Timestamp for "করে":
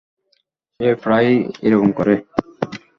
1.91-2.15